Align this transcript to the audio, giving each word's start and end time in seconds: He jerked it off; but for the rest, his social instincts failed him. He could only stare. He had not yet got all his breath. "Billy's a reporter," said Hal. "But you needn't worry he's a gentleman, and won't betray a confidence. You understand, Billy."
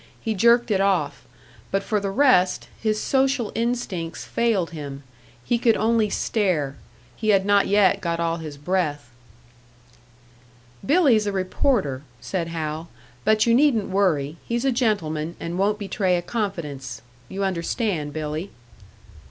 He 0.19 0.33
jerked 0.33 0.71
it 0.71 0.81
off; 0.81 1.27
but 1.69 1.83
for 1.83 1.99
the 1.99 2.09
rest, 2.09 2.67
his 2.81 2.99
social 2.99 3.51
instincts 3.53 4.25
failed 4.25 4.71
him. 4.71 5.03
He 5.45 5.59
could 5.59 5.77
only 5.77 6.09
stare. 6.09 6.75
He 7.15 7.29
had 7.29 7.45
not 7.45 7.67
yet 7.67 8.01
got 8.01 8.19
all 8.19 8.37
his 8.37 8.57
breath. 8.57 9.11
"Billy's 10.83 11.27
a 11.27 11.31
reporter," 11.31 12.01
said 12.19 12.47
Hal. 12.47 12.89
"But 13.23 13.45
you 13.45 13.53
needn't 13.53 13.89
worry 13.89 14.37
he's 14.43 14.65
a 14.65 14.71
gentleman, 14.71 15.35
and 15.39 15.59
won't 15.59 15.77
betray 15.77 16.17
a 16.17 16.23
confidence. 16.23 17.03
You 17.29 17.43
understand, 17.43 18.11
Billy." 18.11 18.49